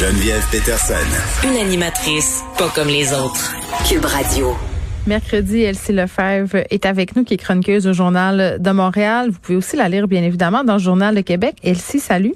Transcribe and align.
Geneviève 0.00 0.42
Peterson. 0.50 0.94
Une 1.46 1.58
animatrice 1.58 2.42
pas 2.56 2.70
comme 2.74 2.88
les 2.88 3.12
autres. 3.12 3.54
Cube 3.86 4.06
Radio. 4.06 4.56
Mercredi, 5.06 5.60
Elsie 5.60 5.92
Lefebvre 5.92 6.64
est 6.70 6.86
avec 6.86 7.16
nous, 7.16 7.22
qui 7.22 7.34
est 7.34 7.36
chroniqueuse 7.36 7.86
au 7.86 7.92
Journal 7.92 8.56
de 8.62 8.70
Montréal. 8.70 9.28
Vous 9.28 9.38
pouvez 9.38 9.58
aussi 9.58 9.76
la 9.76 9.90
lire, 9.90 10.08
bien 10.08 10.22
évidemment, 10.22 10.64
dans 10.64 10.72
le 10.72 10.78
Journal 10.78 11.14
de 11.14 11.20
Québec. 11.20 11.56
Elsie, 11.62 12.00
salut. 12.00 12.34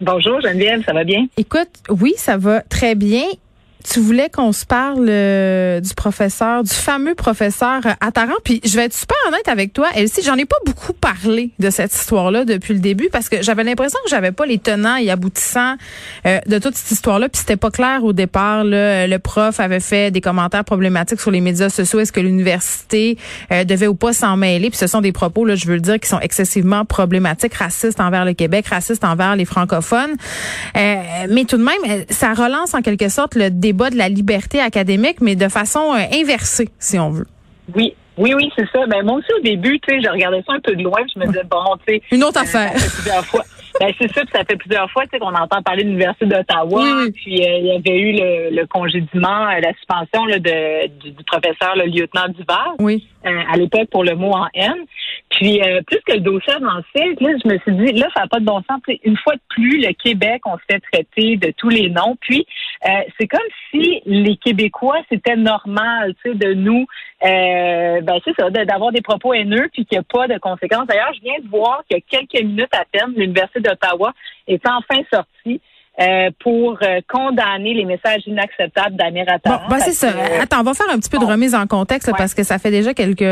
Bonjour 0.00 0.40
Geneviève, 0.40 0.84
ça 0.86 0.92
va 0.92 1.02
bien? 1.02 1.26
Écoute, 1.36 1.70
oui, 1.88 2.14
ça 2.16 2.36
va 2.36 2.60
très 2.60 2.94
bien 2.94 3.24
tu 3.88 4.00
voulais 4.00 4.28
qu'on 4.30 4.52
se 4.52 4.66
parle 4.66 5.06
euh, 5.08 5.80
du 5.80 5.94
professeur, 5.94 6.64
du 6.64 6.74
fameux 6.74 7.14
professeur 7.14 7.80
Attaran. 8.00 8.34
Puis 8.44 8.60
je 8.64 8.76
vais 8.76 8.86
être 8.86 8.94
super 8.94 9.16
honnête 9.28 9.46
avec 9.48 9.72
toi, 9.72 9.88
Elsie, 9.94 10.22
j'en 10.24 10.34
ai 10.34 10.44
pas 10.44 10.56
beaucoup 10.64 10.92
parlé 10.92 11.50
de 11.58 11.70
cette 11.70 11.94
histoire-là 11.94 12.44
depuis 12.44 12.74
le 12.74 12.80
début 12.80 13.08
parce 13.10 13.28
que 13.28 13.42
j'avais 13.42 13.62
l'impression 13.62 13.98
que 14.04 14.10
j'avais 14.10 14.32
pas 14.32 14.44
les 14.44 14.58
tenants 14.58 14.96
et 14.96 15.10
aboutissants 15.10 15.76
euh, 16.26 16.40
de 16.46 16.58
toute 16.58 16.74
cette 16.74 16.90
histoire-là. 16.90 17.28
Puis 17.28 17.40
c'était 17.40 17.56
pas 17.56 17.70
clair 17.70 18.02
au 18.02 18.12
départ. 18.12 18.64
Là, 18.64 19.06
le 19.06 19.18
prof 19.18 19.60
avait 19.60 19.80
fait 19.80 20.10
des 20.10 20.20
commentaires 20.20 20.64
problématiques 20.64 21.20
sur 21.20 21.30
les 21.30 21.40
médias 21.40 21.68
sociaux. 21.68 22.00
Est-ce 22.00 22.12
que 22.12 22.20
l'université 22.20 23.16
euh, 23.52 23.64
devait 23.64 23.86
ou 23.86 23.94
pas 23.94 24.12
s'en 24.12 24.36
mêler? 24.36 24.70
Puis 24.70 24.78
ce 24.78 24.88
sont 24.88 25.00
des 25.00 25.12
propos, 25.12 25.44
là, 25.44 25.54
je 25.54 25.66
veux 25.66 25.74
le 25.74 25.80
dire, 25.80 26.00
qui 26.00 26.08
sont 26.08 26.20
excessivement 26.20 26.84
problématiques, 26.84 27.54
racistes 27.54 28.00
envers 28.00 28.24
le 28.24 28.32
Québec, 28.32 28.66
racistes 28.66 29.04
envers 29.04 29.36
les 29.36 29.44
francophones. 29.44 30.16
mais 30.74 31.44
tout 31.44 31.56
de 31.56 31.64
même, 31.64 32.04
ça 32.10 32.34
relance 32.34 32.74
en 32.74 32.82
quelque 32.82 33.08
sorte 33.08 33.36
le 33.36 33.50
débat 33.50 33.75
de 33.90 33.96
la 33.96 34.08
liberté 34.08 34.60
académique, 34.60 35.20
mais 35.20 35.36
de 35.36 35.48
façon 35.48 35.94
euh, 35.94 36.02
inversée, 36.12 36.68
si 36.78 36.98
on 36.98 37.10
veut. 37.10 37.26
Oui. 37.74 37.94
Oui, 38.18 38.32
oui, 38.34 38.50
c'est 38.56 38.66
ça. 38.72 38.86
Ben, 38.86 39.04
moi 39.04 39.18
aussi, 39.18 39.30
au 39.38 39.42
début, 39.42 39.78
tu 39.80 39.94
sais, 39.94 40.00
je 40.02 40.08
regardais 40.08 40.42
ça 40.46 40.54
un 40.54 40.60
peu 40.60 40.74
de 40.74 40.82
loin, 40.82 41.00
je 41.14 41.20
me 41.20 41.26
disais, 41.26 41.44
bon, 41.50 41.76
tu 41.86 41.94
sais. 41.94 42.02
Une 42.12 42.24
autre 42.24 42.38
euh, 42.38 42.42
affaire. 42.42 42.72
plusieurs 42.72 43.24
fois. 43.26 43.42
Ben, 43.78 43.92
c'est 44.00 44.10
ça, 44.14 44.22
puis 44.22 44.30
ça 44.32 44.42
fait 44.48 44.56
plusieurs 44.56 44.90
fois 44.90 45.04
qu'on 45.06 45.34
entend 45.34 45.62
parler 45.62 45.82
de 45.82 45.88
l'Université 45.88 46.24
d'Ottawa. 46.24 46.82
Puis 47.14 47.44
euh, 47.44 47.58
il 47.58 47.66
y 47.66 47.72
avait 47.72 47.98
eu 47.98 48.12
le, 48.12 48.56
le 48.56 48.66
congédiement, 48.66 49.44
la 49.44 49.74
suspension 49.74 50.24
là, 50.24 50.38
de, 50.38 50.86
du, 50.86 51.12
professeur, 51.26 51.76
le 51.76 51.84
lieutenant 51.84 52.28
Duval, 52.28 52.72
oui. 52.78 53.06
à 53.22 53.54
l'époque 53.58 53.90
pour 53.90 54.02
le 54.02 54.14
mot 54.14 54.32
en 54.32 54.46
haine. 54.54 54.86
Puis, 55.36 55.60
euh, 55.60 55.82
plus 55.86 56.00
que 56.06 56.14
le 56.14 56.20
dossier 56.20 56.54
avançait, 56.54 57.14
là, 57.20 57.30
je 57.44 57.48
me 57.48 57.58
suis 57.58 57.72
dit, 57.72 58.00
là, 58.00 58.08
ça 58.14 58.22
n'a 58.22 58.26
pas 58.26 58.40
de 58.40 58.46
bon 58.46 58.62
sens. 58.62 58.80
une 59.04 59.18
fois 59.18 59.34
de 59.34 59.40
plus, 59.50 59.80
le 59.80 59.92
Québec, 59.92 60.40
on 60.46 60.56
se 60.56 60.62
fait 60.70 60.80
traiter 60.90 61.36
de 61.36 61.52
tous 61.58 61.68
les 61.68 61.90
noms. 61.90 62.16
Puis, 62.22 62.46
euh, 62.86 62.88
c'est 63.18 63.26
comme 63.26 63.40
si 63.70 64.00
les 64.06 64.36
Québécois, 64.38 64.96
c'était 65.10 65.36
normal, 65.36 66.14
tu 66.24 66.32
sais, 66.32 66.38
de 66.38 66.54
nous, 66.54 66.86
euh, 67.22 68.00
ben, 68.00 68.18
c'est 68.24 68.34
ça, 68.38 68.48
d'avoir 68.48 68.92
des 68.92 69.02
propos 69.02 69.34
haineux, 69.34 69.68
puis 69.74 69.84
qu'il 69.84 69.98
n'y 69.98 70.00
a 70.00 70.04
pas 70.10 70.26
de 70.26 70.38
conséquences. 70.38 70.86
D'ailleurs, 70.86 71.12
je 71.14 71.20
viens 71.20 71.38
de 71.42 71.48
voir 71.50 71.82
qu'il 71.86 71.98
y 71.98 72.00
a 72.00 72.18
quelques 72.18 72.42
minutes 72.42 72.74
à 72.74 72.84
peine, 72.90 73.12
l'Université 73.14 73.60
d'Ottawa 73.60 74.14
est 74.48 74.62
enfin 74.66 75.02
sortie 75.12 75.60
euh, 76.00 76.30
pour 76.40 76.78
condamner 77.08 77.74
les 77.74 77.84
messages 77.84 78.22
inacceptables 78.26 78.96
d'Amir 78.96 79.26
Bon, 79.44 79.58
ben 79.68 79.78
c'est 79.80 79.92
ça. 79.92 80.12
Attends, 80.40 80.60
on 80.60 80.64
va 80.64 80.74
faire 80.74 80.88
un 80.90 80.98
petit 80.98 81.10
peu 81.10 81.18
de 81.18 81.24
remise 81.24 81.54
en 81.54 81.66
contexte 81.66 82.10
parce 82.16 82.32
que 82.32 82.42
ça 82.42 82.58
fait 82.58 82.70
déjà 82.70 82.94
quelques 82.94 83.22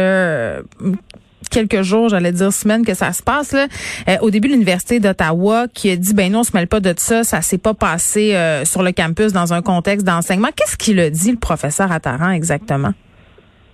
quelques 1.49 1.83
jours, 1.83 2.09
j'allais 2.09 2.33
dire 2.33 2.53
semaines 2.53 2.85
que 2.85 2.95
ça 2.95 3.13
se 3.13 3.23
passe. 3.23 3.53
Là. 3.53 3.67
Euh, 4.09 4.17
au 4.21 4.31
début, 4.31 4.49
l'université 4.49 5.01
d'Ottawa 5.01 5.67
qui 5.73 5.91
a 5.91 5.97
dit 5.97 6.15
ben 6.15 6.33
non, 6.33 6.41
on 6.41 6.43
se 6.43 6.57
mêle 6.57 6.69
pas 6.69 6.81
de 6.81 6.95
ça, 6.97 7.25
ça 7.25 7.41
s'est 7.41 7.59
pas 7.59 7.75
passé 7.75 8.35
euh, 8.35 8.65
sur 8.65 8.83
le 8.83 8.93
campus 8.93 9.33
dans 9.33 9.53
un 9.53 9.63
contexte 9.63 10.07
d'enseignement. 10.07 10.49
Qu'est-ce 10.57 10.77
qu'il 10.77 11.01
a 11.01 11.11
dit 11.11 11.33
le 11.33 11.39
professeur 11.39 11.91
Attaran 11.91 12.31
exactement? 12.31 12.93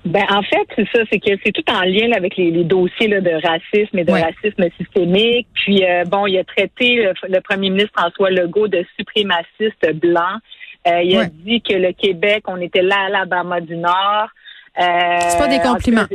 Ben 0.06 0.24
en 0.30 0.42
fait, 0.42 0.66
c'est 0.76 0.88
ça, 0.94 1.02
c'est 1.12 1.18
que 1.18 1.30
c'est 1.44 1.52
tout 1.52 1.70
en 1.70 1.82
lien 1.82 2.10
avec 2.16 2.36
les, 2.36 2.64
dossiers 2.64 3.08
de 3.08 3.46
racisme 3.46 3.98
et 3.98 4.04
de 4.04 4.12
racisme 4.12 4.64
systémique. 4.78 5.46
Puis 5.52 5.84
euh, 5.84 6.04
bon, 6.04 6.26
il 6.26 6.38
a 6.38 6.44
traité 6.44 7.10
le, 7.28 7.40
premier 7.40 7.68
ministre 7.68 7.92
François 7.94 8.30
Legault 8.30 8.68
de 8.68 8.84
suprémaciste 8.98 9.94
blanc. 10.00 10.38
il 10.86 11.18
a 11.18 11.26
dit 11.26 11.60
que 11.60 11.74
le 11.74 11.92
Québec, 11.92 12.44
on 12.46 12.56
était 12.62 12.80
là 12.80 13.10
l'Alabama 13.10 13.60
du 13.60 13.76
Nord. 13.76 14.28
c'est 14.74 15.38
pas 15.38 15.48
des 15.48 15.60
compliments. 15.60 16.06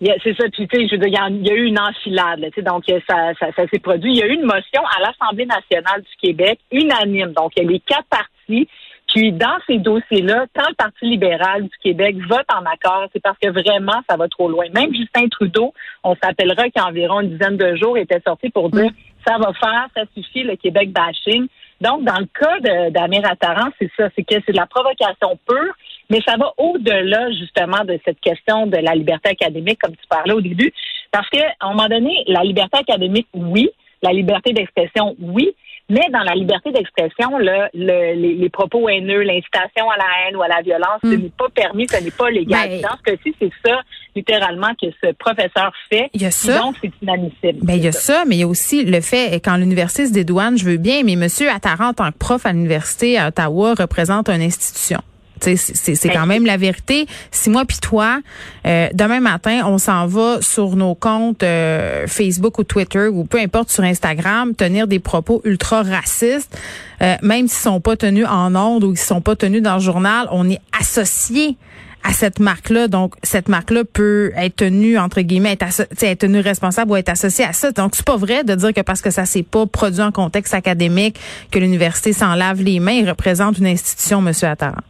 C'est 0.00 0.36
ça, 0.36 0.44
puis 0.52 0.68
tu 0.68 0.76
sais, 0.76 0.86
je 0.86 0.94
veux 0.94 0.98
dire, 0.98 1.28
il 1.30 1.46
y, 1.46 1.50
a 1.50 1.54
eu 1.54 1.64
une 1.64 1.78
enfilade, 1.78 2.38
là, 2.38 2.48
donc 2.62 2.84
ça, 2.86 3.32
ça, 3.40 3.46
ça 3.56 3.66
s'est 3.68 3.80
produit. 3.80 4.12
Il 4.12 4.18
y 4.18 4.22
a 4.22 4.26
eu 4.26 4.34
une 4.34 4.46
motion 4.46 4.82
à 4.96 5.00
l'Assemblée 5.00 5.46
nationale 5.46 6.02
du 6.02 6.16
Québec, 6.22 6.60
unanime. 6.70 7.32
Donc, 7.32 7.52
il 7.56 7.64
y 7.64 7.66
a 7.66 7.70
les 7.70 7.80
quatre 7.80 8.06
partis. 8.08 8.68
Puis, 9.08 9.32
dans 9.32 9.56
ces 9.66 9.78
dossiers-là, 9.78 10.46
quand 10.54 10.68
le 10.68 10.74
Parti 10.74 11.06
libéral 11.06 11.62
du 11.62 11.78
Québec 11.82 12.16
vote 12.28 12.46
en 12.54 12.64
accord, 12.66 13.08
c'est 13.12 13.22
parce 13.22 13.38
que 13.38 13.48
vraiment, 13.48 14.00
ça 14.08 14.16
va 14.16 14.28
trop 14.28 14.48
loin. 14.48 14.66
Même 14.74 14.94
Justin 14.94 15.28
Trudeau, 15.28 15.72
on 16.04 16.14
s'appellera 16.22 16.68
qu'environ 16.70 17.20
une 17.22 17.30
dizaine 17.30 17.56
de 17.56 17.74
jours, 17.76 17.96
était 17.96 18.20
sorti 18.24 18.50
pour 18.50 18.70
dire 18.70 18.90
ça 19.26 19.38
va 19.38 19.52
faire, 19.54 19.88
ça 19.96 20.02
suffit, 20.14 20.42
le 20.42 20.56
Québec 20.56 20.92
bashing. 20.92 21.48
Donc, 21.80 22.04
dans 22.04 22.18
le 22.18 22.26
cas 22.26 22.90
d'Amir 22.90 23.24
Attaran, 23.24 23.70
c'est 23.78 23.90
ça, 23.96 24.08
c'est 24.14 24.24
que 24.24 24.34
c'est 24.44 24.52
de 24.52 24.56
la 24.56 24.66
provocation 24.66 25.38
pure. 25.46 25.74
Mais 26.10 26.20
ça 26.26 26.36
va 26.38 26.52
au-delà 26.56 27.30
justement 27.32 27.84
de 27.84 27.98
cette 28.04 28.20
question 28.20 28.66
de 28.66 28.78
la 28.78 28.94
liberté 28.94 29.30
académique, 29.30 29.78
comme 29.80 29.94
tu 29.94 30.06
parlais 30.08 30.32
au 30.32 30.40
début, 30.40 30.72
parce 31.10 31.28
qu'à 31.28 31.52
un 31.60 31.70
moment 31.70 31.88
donné, 31.88 32.24
la 32.26 32.42
liberté 32.42 32.78
académique, 32.78 33.28
oui, 33.34 33.70
la 34.02 34.12
liberté 34.12 34.52
d'expression, 34.52 35.16
oui, 35.20 35.54
mais 35.90 36.04
dans 36.12 36.20
la 36.20 36.34
liberté 36.34 36.70
d'expression, 36.70 37.38
le, 37.38 37.68
les, 37.72 38.50
propos 38.50 38.90
haineux, 38.90 39.22
l'incitation 39.22 39.88
à 39.90 39.96
la 39.96 40.04
haine 40.04 40.36
ou 40.36 40.42
à 40.42 40.48
la 40.48 40.60
violence, 40.60 41.00
ce 41.02 41.08
hmm. 41.08 41.22
n'est 41.22 41.30
pas 41.30 41.48
permis, 41.48 41.86
ce 41.88 42.04
n'est 42.04 42.10
pas 42.10 42.30
légal. 42.30 42.68
Ben, 42.68 42.82
dans 42.82 42.96
ce 42.98 43.02
cas-ci, 43.10 43.34
c'est 43.40 43.50
ça, 43.64 43.80
littéralement, 44.14 44.68
que 44.80 44.88
ce 45.02 45.12
professeur 45.12 45.72
fait. 45.88 46.10
Il 46.12 46.20
y 46.20 46.26
a 46.26 46.30
ça. 46.30 46.58
Donc, 46.58 46.76
c'est 46.82 46.92
inadmissible. 47.00 47.64
Ben, 47.64 47.74
il 47.74 47.84
y 47.84 47.88
a 47.88 47.92
ça. 47.92 48.24
mais 48.26 48.36
il 48.36 48.40
y 48.40 48.42
a 48.42 48.48
aussi 48.48 48.84
le 48.84 49.00
fait, 49.00 49.40
quand 49.42 49.56
l'université 49.56 50.06
se 50.06 50.12
dédouane, 50.12 50.58
je 50.58 50.66
veux 50.66 50.76
bien, 50.76 51.04
mais 51.04 51.16
Monsieur 51.16 51.48
Attaran, 51.48 51.88
en 51.88 51.94
tant 51.94 52.12
que 52.12 52.18
prof 52.18 52.44
à 52.44 52.52
l'université 52.52 53.18
à 53.18 53.28
Ottawa, 53.28 53.74
représente 53.78 54.28
une 54.28 54.42
institution. 54.42 55.00
C'est 55.40 56.08
quand 56.08 56.26
même 56.26 56.46
la 56.46 56.56
vérité. 56.56 57.06
Si 57.30 57.50
moi 57.50 57.64
puis 57.64 57.78
toi, 57.78 58.20
euh, 58.66 58.88
demain 58.94 59.20
matin, 59.20 59.62
on 59.66 59.78
s'en 59.78 60.06
va 60.06 60.38
sur 60.40 60.76
nos 60.76 60.94
comptes 60.94 61.42
euh, 61.42 62.06
Facebook 62.06 62.58
ou 62.58 62.64
Twitter 62.64 63.08
ou 63.08 63.24
peu 63.24 63.38
importe 63.38 63.70
sur 63.70 63.84
Instagram, 63.84 64.54
tenir 64.54 64.86
des 64.86 64.98
propos 64.98 65.40
ultra 65.44 65.82
racistes, 65.82 66.56
euh, 67.02 67.16
même 67.22 67.48
s'ils 67.48 67.62
sont 67.62 67.80
pas 67.80 67.96
tenus 67.96 68.26
en 68.28 68.54
ondes 68.54 68.84
ou 68.84 68.92
ils 68.92 68.98
sont 68.98 69.20
pas 69.20 69.36
tenus 69.36 69.62
dans 69.62 69.74
le 69.74 69.80
journal, 69.80 70.28
on 70.30 70.48
est 70.48 70.60
associé 70.78 71.56
à 72.04 72.12
cette 72.12 72.40
marque-là. 72.40 72.88
Donc, 72.88 73.14
cette 73.22 73.48
marque-là 73.48 73.84
peut 73.84 74.32
être 74.36 74.56
tenue, 74.56 74.98
entre 74.98 75.20
guillemets, 75.20 75.52
être, 75.52 75.86
être 76.02 76.18
tenue 76.18 76.40
responsable 76.40 76.92
ou 76.92 76.96
être 76.96 77.08
associée 77.08 77.44
à 77.44 77.52
ça. 77.52 77.70
Donc, 77.72 77.92
c'est 77.94 78.04
pas 78.04 78.16
vrai 78.16 78.44
de 78.44 78.54
dire 78.54 78.72
que 78.72 78.80
parce 78.80 79.02
que 79.02 79.10
ça 79.10 79.26
s'est 79.26 79.42
pas 79.42 79.66
produit 79.66 80.02
en 80.02 80.12
contexte 80.12 80.54
académique, 80.54 81.18
que 81.50 81.58
l'université 81.58 82.12
s'en 82.12 82.34
lave 82.34 82.62
les 82.62 82.80
mains 82.80 83.04
et 83.04 83.08
représente 83.08 83.58
une 83.58 83.66
institution, 83.66 84.20
Monsieur 84.20 84.48
Attaran. 84.48 84.82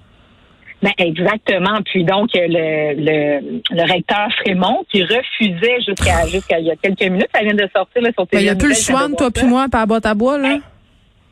Ben 0.83 0.93
exactement. 0.99 1.81
Puis 1.85 2.05
donc 2.05 2.31
le, 2.35 2.95
le, 2.95 3.61
le 3.71 3.93
recteur 3.93 4.29
Frémont 4.41 4.85
qui 4.91 5.03
refusait 5.03 5.81
jusqu'à 5.81 6.27
jusqu'à 6.27 6.61
il 6.61 6.67
y 6.67 6.71
a 6.71 6.77
quelques 6.77 7.03
minutes, 7.03 7.29
ça 7.35 7.43
vient 7.43 7.55
de 7.55 7.69
sortir 7.75 8.03
là, 8.03 8.11
sur 8.13 8.27
ben, 8.27 8.39
Il 8.39 8.45
n'y 8.45 8.49
a 8.49 8.55
plus 8.55 8.69
le 8.69 8.75
choix 8.75 9.09
de 9.09 9.15
toi 9.17 9.31
puis 9.31 9.47
moi 9.47 9.67
par 9.71 9.87
boîte 9.87 10.07
à 10.07 10.15
bois 10.15 10.39
là. 10.39 10.49
Ben, 10.49 10.61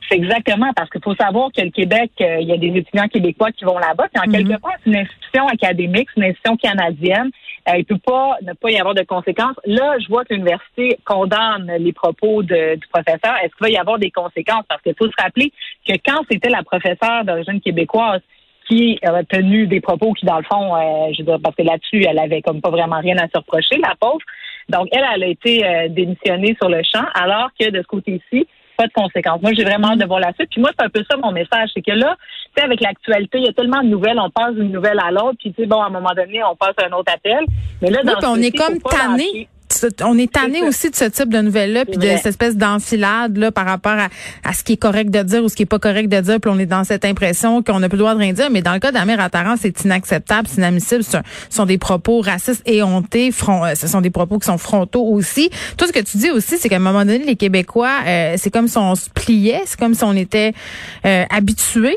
c'est 0.09 0.17
exactement 0.17 0.73
parce 0.75 0.89
qu'il 0.91 1.03
faut 1.03 1.15
savoir 1.15 1.51
que 1.53 1.61
le 1.61 1.71
Québec, 1.71 2.11
euh, 2.21 2.39
il 2.41 2.49
y 2.49 2.53
a 2.53 2.57
des 2.57 2.69
étudiants 2.69 3.09
québécois 3.09 3.51
qui 3.53 3.65
vont 3.65 3.79
là-bas. 3.79 4.07
Puis 4.13 4.23
en 4.25 4.31
quelque 4.31 4.53
mhm. 4.53 4.59
part, 4.59 4.73
c'est 4.83 4.91
une 4.91 4.97
institution 4.97 5.49
académique, 5.49 6.09
c'est 6.15 6.21
une 6.21 6.31
institution 6.31 6.57
canadienne. 6.57 7.31
Euh, 7.69 7.77
il 7.79 7.85
peut 7.85 7.99
pas 7.99 8.37
ne 8.43 8.53
pas 8.53 8.71
y 8.71 8.79
avoir 8.79 8.95
de 8.95 9.03
conséquences. 9.03 9.57
Là, 9.65 9.97
je 9.99 10.07
vois 10.09 10.25
que 10.25 10.35
l'université 10.35 10.99
condamne 11.05 11.73
les 11.79 11.93
propos 11.93 12.43
de, 12.43 12.77
du 12.77 12.87
professeur. 12.89 13.35
Est-ce 13.43 13.55
qu'il 13.57 13.63
va 13.63 13.71
y 13.71 13.77
avoir 13.77 13.99
des 13.99 14.11
conséquences? 14.11 14.65
Parce 14.69 14.81
qu'il 14.83 14.95
faut 14.97 15.09
se 15.09 15.23
rappeler 15.23 15.53
que 15.87 15.95
quand 16.07 16.23
c'était 16.31 16.51
la 16.51 16.63
professeure 16.63 17.25
d'origine 17.25 17.61
québécoise 17.61 18.21
qui 18.69 18.99
a 19.03 19.23
tenu 19.25 19.67
des 19.67 19.81
propos 19.81 20.13
qui, 20.13 20.27
dans 20.27 20.39
le 20.39 20.45
fond, 20.45 20.75
euh, 20.75 21.13
je 21.13 21.23
veux 21.23 21.27
dire, 21.27 21.39
parce 21.43 21.55
que 21.55 21.63
là-dessus, 21.63 22.05
elle 22.05 22.19
avait 22.19 22.43
comme 22.43 22.61
pas 22.61 22.71
vraiment 22.71 23.01
rien 23.01 23.17
à 23.19 23.29
se 23.29 23.39
reprocher, 23.39 23.79
la 23.79 23.95
pauvre. 24.01 24.25
Donc, 24.69 24.89
elle, 24.93 25.05
elle 25.15 25.23
a 25.23 25.27
été 25.27 25.65
euh, 25.65 25.89
démissionnée 25.89 26.57
sur 26.61 26.69
le 26.69 26.83
champ, 26.83 27.05
alors 27.15 27.51
que 27.59 27.71
de 27.71 27.79
ce 27.79 27.87
côté-ci, 27.87 28.47
pas 28.77 28.87
de 28.87 28.93
conséquences. 28.93 29.41
Moi, 29.41 29.53
j'ai 29.55 29.65
vraiment 29.65 29.93
hâte 29.93 30.01
de 30.01 30.07
voir 30.07 30.21
la 30.21 30.33
suite. 30.35 30.51
Puis 30.51 30.61
moi, 30.61 30.71
c'est 30.79 30.85
un 30.85 30.91
peu 30.91 31.03
ça 31.09 31.17
mon 31.17 31.33
message, 31.33 31.71
c'est 31.75 31.83
que 31.83 31.93
là, 31.93 32.17
tu 32.19 32.61
sais, 32.61 32.65
avec 32.65 32.81
l'actualité, 32.81 33.39
il 33.39 33.45
y 33.45 33.49
a 33.49 33.53
tellement 33.53 33.83
de 33.83 33.89
nouvelles, 33.89 34.19
on 34.19 34.31
passe 34.31 34.55
d'une 34.55 34.73
nouvelle 34.73 35.01
à 35.01 35.11
l'autre, 35.11 35.39
puis 35.39 35.53
tu 35.53 35.63
sais, 35.63 35.67
bon, 35.67 35.81
à 35.81 35.87
un 35.87 35.91
moment 35.91 36.13
donné, 36.15 36.43
on 36.45 36.57
passe 36.57 36.75
à 36.83 36.87
un 36.87 36.93
autre 36.93 37.13
appel. 37.13 37.45
Mais 37.81 37.91
là, 37.91 38.03
dans 38.03 38.33
on 38.33 38.37
est 38.37 38.57
comme 38.57 38.79
tanné 38.81 39.49
on 40.03 40.19
est 40.19 40.33
tanné 40.33 40.63
aussi 40.63 40.91
de 40.91 40.97
ce 40.97 41.05
type 41.05 41.29
de 41.29 41.41
nouvelles-là, 41.41 41.85
puis 41.85 41.99
de 41.99 42.09
cette 42.17 42.27
espèce 42.27 42.57
d'enfilade 42.57 43.37
là 43.37 43.51
par 43.53 43.67
rapport 43.67 43.97
à, 44.45 44.53
ce 44.53 44.63
qui 44.63 44.75
est 44.75 44.77
correct 44.77 45.11
de 45.11 45.23
dire 45.23 45.45
ou 45.45 45.49
ce 45.49 45.57
qui 45.57 45.63
est 45.63 45.67
pas 45.67 45.79
correct 45.79 46.09
de 46.09 46.21
dire, 46.21 46.41
puis 46.41 46.51
on 46.53 46.59
est 46.59 46.67
dans 46.67 46.85
cette 46.85 47.05
impression 47.05 47.63
qu'on 47.63 47.81
n'a 47.81 47.89
plus 47.89 47.97
le 47.97 48.03
droit 48.03 48.15
de 48.15 48.21
rien 48.21 48.33
dire. 48.33 48.51
Mais 48.51 48.63
dans 48.63 48.73
le 48.73 48.79
cas 48.79 48.93
d'Amir 48.93 49.21
Attaran, 49.21 49.55
c'est 49.61 49.85
inacceptable, 49.85 50.49
c'est 50.49 50.59
inadmissible. 50.59 51.05
Ce 51.05 51.19
sont 51.51 51.67
des 51.67 51.79
propos 51.79 52.21
racistes 52.21 52.63
et 52.67 52.83
hontés. 52.83 53.31
Euh, 53.49 53.75
ce 53.75 53.87
sont 53.87 54.01
des 54.01 54.11
propos 54.11 54.39
qui 54.39 54.47
sont 54.47 54.59
frontaux 54.59 55.05
aussi. 55.05 55.51
Tout 55.77 55.87
ce 55.87 55.93
que 55.93 56.01
tu 56.01 56.19
dis 56.19 56.31
aussi, 56.31 56.59
c'est 56.59 56.69
qu'à 56.69 56.77
un 56.77 56.81
moment 56.81 57.05
donné, 57.05 57.19
les 57.19 57.37
Québécois, 57.37 57.99
euh, 58.07 58.35
c'est 58.37 58.51
comme 58.51 58.69
si 58.69 58.79
on 58.79 58.95
se 58.95 59.11
pliait, 59.11 59.63
c'est 59.67 59.79
comme 59.79 59.95
si 59.95 60.05
on 60.05 60.15
était 60.15 60.53
euh, 61.05 61.25
habitués. 61.31 61.97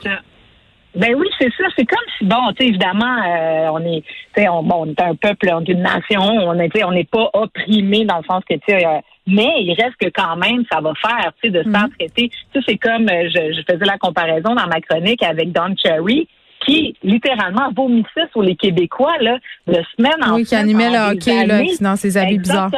Ben 0.95 1.13
oui, 1.15 1.27
c'est 1.39 1.51
ça. 1.55 1.65
C'est 1.75 1.85
comme 1.85 1.97
si, 2.17 2.25
bon, 2.25 2.51
tu 2.57 2.63
sais, 2.63 2.69
évidemment, 2.69 3.05
euh, 3.05 3.69
on 3.71 3.79
est, 3.79 4.01
tu 4.35 4.41
sais, 4.41 4.49
on, 4.49 4.63
bon, 4.63 4.85
on 4.85 4.87
est 4.87 5.01
un 5.01 5.15
peuple, 5.15 5.49
on 5.53 5.61
est 5.61 5.69
une 5.69 5.83
nation, 5.83 6.21
on 6.21 6.59
est, 6.59 6.83
on 6.83 6.91
n'est 6.91 7.03
pas 7.03 7.29
opprimé 7.33 8.05
dans 8.05 8.17
le 8.17 8.23
sens 8.23 8.43
que, 8.49 8.55
tu 8.55 8.61
sais, 8.67 8.85
euh, 8.85 8.99
mais 9.27 9.61
il 9.61 9.75
reste 9.79 9.97
que 10.01 10.09
quand 10.09 10.35
même, 10.37 10.63
ça 10.71 10.81
va 10.81 10.93
faire, 10.99 11.31
tu 11.41 11.47
sais, 11.47 11.49
de 11.51 11.63
se 11.63 11.69
faire 11.69 11.83
mhm. 11.83 11.93
traiter. 11.97 12.29
Tu 12.29 12.59
sais, 12.59 12.65
c'est 12.67 12.77
comme, 12.77 13.07
euh, 13.07 13.29
je, 13.29 13.53
je, 13.53 13.61
faisais 13.71 13.85
la 13.85 13.97
comparaison 13.99 14.55
dans 14.55 14.67
ma 14.67 14.81
chronique 14.81 15.21
avec 15.21 15.51
Don 15.51 15.75
Cherry, 15.77 16.27
qui 16.65 16.95
littéralement 17.03 17.71
vomissait 17.75 18.27
sur 18.31 18.41
les 18.41 18.55
Québécois, 18.55 19.17
là, 19.21 19.37
de 19.67 19.81
semaine 19.95 20.23
en 20.23 20.35
Oui, 20.35 20.43
qui 20.43 20.55
animait 20.55 20.89
le 20.89 21.13
hockey, 21.13 21.45
là, 21.45 21.61
dans 21.79 21.95
ses 21.95 22.17
habits 22.17 22.39
bizarres. 22.39 22.71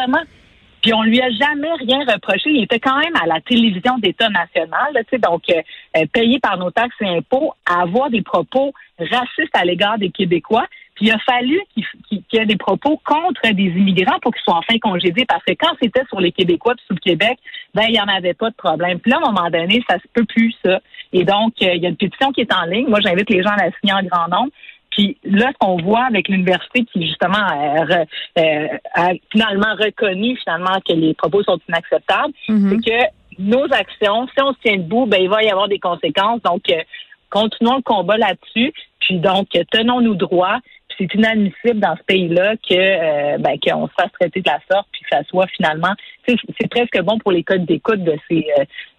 Puis 0.81 0.93
on 0.93 1.03
lui 1.03 1.21
a 1.21 1.29
jamais 1.29 1.71
rien 1.79 1.99
reproché. 2.07 2.49
Il 2.49 2.63
était 2.63 2.79
quand 2.79 2.97
même 2.97 3.15
à 3.21 3.27
la 3.27 3.39
télévision 3.41 3.97
d'État 3.99 4.29
national, 4.29 4.93
sais, 5.09 5.19
donc 5.19 5.43
euh, 5.49 5.61
euh, 5.97 6.05
payé 6.11 6.39
par 6.39 6.57
nos 6.57 6.71
taxes 6.71 6.95
et 7.01 7.07
impôts, 7.07 7.53
à 7.65 7.81
avoir 7.81 8.09
des 8.09 8.21
propos 8.21 8.73
racistes 8.99 9.55
à 9.55 9.63
l'égard 9.63 9.97
des 9.97 10.09
Québécois. 10.09 10.65
Puis 10.95 11.07
il 11.07 11.11
a 11.11 11.19
fallu 11.19 11.61
qu'il 11.73 12.23
y 12.33 12.37
ait 12.37 12.45
des 12.45 12.57
propos 12.57 12.99
contre 13.05 13.41
des 13.53 13.63
immigrants 13.63 14.19
pour 14.21 14.33
qu'ils 14.33 14.43
soient 14.43 14.57
enfin 14.57 14.77
congédiés, 14.79 15.25
parce 15.25 15.43
que 15.43 15.53
quand 15.53 15.71
c'était 15.81 16.05
sur 16.09 16.19
les 16.19 16.31
Québécois 16.31 16.75
puis 16.75 16.85
sur 16.85 16.95
le 16.95 16.99
Québec, 16.99 17.39
ben 17.73 17.85
il 17.87 17.95
y 17.95 18.01
en 18.01 18.07
avait 18.07 18.33
pas 18.33 18.49
de 18.49 18.55
problème. 18.55 18.99
Puis 18.99 19.11
là, 19.11 19.17
à 19.17 19.27
un 19.27 19.31
moment 19.31 19.49
donné, 19.49 19.83
ça 19.89 19.97
se 19.97 20.07
peut 20.13 20.25
plus 20.25 20.53
ça. 20.63 20.79
Et 21.13 21.23
donc, 21.23 21.53
euh, 21.61 21.73
il 21.73 21.81
y 21.81 21.85
a 21.85 21.89
une 21.89 21.95
pétition 21.95 22.31
qui 22.31 22.41
est 22.41 22.53
en 22.53 22.65
ligne. 22.65 22.87
Moi, 22.87 22.99
j'invite 23.01 23.29
les 23.29 23.43
gens 23.43 23.51
à 23.51 23.65
la 23.65 23.71
signer 23.79 23.93
en 23.93 24.03
grand 24.03 24.27
nombre. 24.27 24.51
Puis 24.91 25.17
là, 25.23 25.51
ce 25.53 25.57
qu'on 25.59 25.77
voit 25.77 26.03
avec 26.03 26.27
l'université 26.27 26.85
qui 26.85 27.07
justement 27.07 27.37
euh, 27.37 28.05
euh, 28.37 28.67
a 28.93 29.11
finalement 29.31 29.73
reconnu 29.79 30.37
finalement 30.37 30.79
que 30.87 30.93
les 30.93 31.13
propos 31.13 31.43
sont 31.43 31.59
inacceptables, 31.67 32.33
mhm. 32.49 32.69
c'est 32.69 32.89
que 32.89 33.05
nos 33.39 33.63
actions, 33.71 34.27
si 34.27 34.43
on 34.43 34.53
se 34.53 34.59
tient 34.63 34.77
debout, 34.77 35.05
ben 35.05 35.21
il 35.21 35.29
va 35.29 35.43
y 35.43 35.49
avoir 35.49 35.67
des 35.67 35.79
conséquences. 35.79 36.41
Donc, 36.43 36.63
euh, 36.69 36.81
continuons 37.29 37.77
le 37.77 37.81
combat 37.81 38.17
là-dessus. 38.17 38.73
Puis 38.99 39.19
donc, 39.19 39.47
tenons-nous 39.71 40.15
droit. 40.15 40.59
C'est 41.01 41.15
inadmissible 41.15 41.79
dans 41.79 41.95
ce 41.95 42.03
pays-là 42.03 42.55
que 42.57 43.37
ben, 43.37 43.57
qu'on 43.63 43.87
se 43.87 43.93
fasse 43.99 44.11
traiter 44.19 44.41
de 44.41 44.49
la 44.49 44.59
sorte, 44.71 44.87
puis 44.91 45.01
que 45.01 45.07
ça 45.11 45.23
soit 45.23 45.47
finalement, 45.55 45.93
c'est 46.27 46.69
presque 46.69 47.01
bon 47.01 47.17
pour 47.17 47.31
les 47.31 47.43
codes 47.43 47.65
d'écoute 47.65 48.03
de 48.03 48.15
ces 48.29 48.45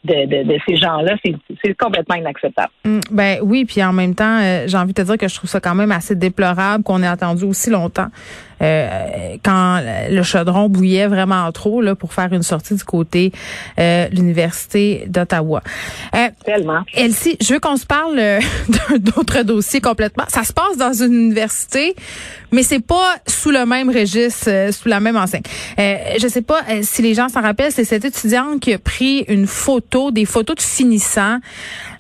de, 0.05 0.43
de, 0.45 0.59
ces 0.67 0.77
gens-là, 0.77 1.15
c'est 1.65 1.75
complètement 1.75 2.17
inacceptable. 2.17 2.71
Mm, 2.85 3.01
ben 3.11 3.39
oui, 3.43 3.65
puis 3.65 3.83
en 3.85 3.93
même 3.93 4.15
temps, 4.15 4.41
euh, 4.41 4.65
j'ai 4.67 4.77
envie 4.77 4.93
de 4.93 5.01
te 5.01 5.07
dire 5.07 5.17
que 5.17 5.29
je 5.29 5.35
trouve 5.35 5.49
ça 5.49 5.61
quand 5.61 5.75
même 5.75 5.93
assez 5.93 6.17
déplorable 6.17 6.83
qu'on 6.83 7.03
ait 7.03 7.09
attendu 7.09 7.45
aussi 7.45 7.71
longtemps 7.71 8.09
euh, 8.63 9.37
quand 9.45 9.81
le 10.11 10.23
chaudron 10.23 10.69
bouillait 10.69 11.07
vraiment 11.07 11.51
trop 11.53 11.81
là 11.81 11.95
pour 11.95 12.13
faire 12.13 12.33
une 12.33 12.43
sortie 12.43 12.75
du 12.75 12.85
côté 12.85 13.33
euh, 13.79 14.09
l'université 14.13 15.05
d'Ottawa. 15.09 15.63
Euh, 16.15 16.29
Tellement. 16.45 16.83
Elsie, 16.95 17.37
je 17.41 17.55
veux 17.55 17.61
qu'on 17.61 17.77
se 17.77 17.87
parle 17.87 18.17
d'un 18.17 19.13
autre 19.17 19.43
dossier 19.43 19.81
complètement. 19.81 20.25
Ça 20.29 20.45
se 20.45 20.53
passe 20.53 20.77
dans 20.77 20.93
une 20.93 21.13
université, 21.13 21.95
mais 22.51 22.63
c'est 22.63 22.85
pas 22.85 23.17
sous 23.27 23.51
le 23.51 23.67
même 23.67 23.91
registre, 23.91 24.51
sous 24.73 24.89
la 24.89 25.01
même 25.01 25.17
enseigne. 25.17 25.43
je 25.79 26.29
sais 26.29 26.43
pas 26.43 26.61
si 26.83 27.03
les 27.03 27.15
gens 27.15 27.29
s'en 27.29 27.43
rappellent, 27.43 27.73
c'est 27.73 27.85
cette 27.85 28.05
étudiante 28.05 28.61
qui 28.61 28.73
a 28.73 28.79
pris 28.79 29.25
une 29.29 29.47
photo 29.47 30.11
des 30.11 30.25
photos 30.25 30.57
de 30.57 30.63
finissants 30.63 31.39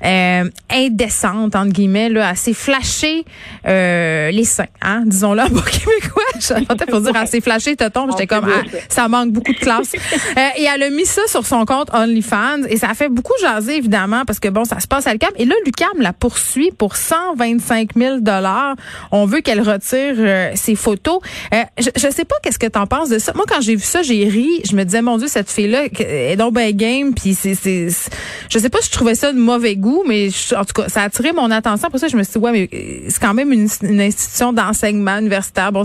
euh, 0.05 0.44
indécentes, 0.70 1.55
entre 1.55 1.73
guillemets, 1.73 2.09
là, 2.09 2.29
assez 2.29 2.55
flashées 2.55 3.25
euh, 3.67 4.31
les 4.31 4.44
seins, 4.44 4.67
hein, 4.81 5.05
disons-le 5.06 5.49
pour 5.50 5.64
québécois. 5.70 6.51
J'entendais 6.58 6.87
pour 6.87 7.00
dire 7.00 7.16
assez 7.16 7.40
flashé 7.40 7.76
tonton, 7.76 8.06
j'étais 8.10 8.26
comme, 8.26 8.46
ah, 8.49 8.62
ça 8.88 9.08
manque 9.08 9.31
beaucoup 9.31 9.52
de 9.52 9.58
classe. 9.58 9.93
euh, 10.37 10.40
et 10.56 10.64
elle 10.64 10.82
a 10.82 10.90
mis 10.90 11.06
ça 11.06 11.22
sur 11.26 11.46
son 11.46 11.64
compte 11.64 11.88
OnlyFans 11.93 12.64
et 12.69 12.76
ça 12.76 12.90
a 12.90 12.94
fait 12.94 13.08
beaucoup 13.08 13.32
jaser, 13.40 13.76
évidemment, 13.76 14.25
parce 14.26 14.40
que 14.40 14.49
bon, 14.49 14.64
ça 14.64 14.81
se 14.81 14.87
passe 14.87 15.06
à 15.06 15.12
l'UQAM. 15.12 15.32
Et 15.37 15.44
là, 15.44 15.54
l'UQAM 15.64 16.00
la 16.00 16.12
poursuit 16.12 16.70
pour 16.76 16.96
125 16.96 17.90
000 17.96 18.19
On 19.10 19.26
veut 19.26 19.40
qu'elle 19.40 19.60
retire 19.60 20.14
euh, 20.19 20.50
ses 20.54 20.75
photos. 20.75 21.20
Euh, 21.54 21.62
je, 21.78 21.90
je 21.96 22.10
sais 22.10 22.25
pas 22.25 22.37
qu'est-ce 22.43 22.58
que 22.58 22.66
t'en 22.66 22.87
penses 22.87 23.08
de 23.08 23.19
ça. 23.19 23.32
Moi, 23.34 23.44
quand 23.49 23.60
j'ai 23.60 23.75
vu 23.75 23.84
ça, 23.84 24.02
j'ai 24.02 24.25
ri. 24.28 24.49
Je 24.69 24.76
me 24.76 24.84
disais, 24.84 25.02
mon 25.02 25.19
Dieu, 25.19 25.28
cette 25.28 25.50
fille-là 25.50 25.84
est 25.99 26.37
donc 26.37 26.54
ben 26.54 26.75
game, 26.75 27.14
puis 27.14 27.34
c'est 27.34 27.52
je 28.49 28.58
sais 28.58 28.69
pas 28.69 28.78
si 28.81 28.88
je 28.88 28.93
trouvais 28.93 29.14
ça 29.14 29.32
de 29.32 29.38
mauvais 29.38 29.76
goût, 29.76 30.04
mais 30.06 30.28
en 30.56 30.64
tout 30.64 30.75
cas, 30.75 30.88
ça 30.88 31.02
a 31.02 31.04
attiré 31.04 31.32
mon 31.32 31.50
attention. 31.50 31.90
Pour 31.90 31.99
ça, 31.99 32.08
je 32.08 32.16
me 32.16 32.22
suis 32.22 32.32
dit, 32.32 32.38
ouais, 32.38 32.52
mais 32.52 32.69
euh, 32.72 33.08
c'est 33.08 33.20
quand 33.20 33.34
même 33.34 33.52
une, 33.52 33.69
institution 34.00 34.52
d'enseignement 34.52 35.19
universitaire. 35.19 35.72
Bon, 35.72 35.84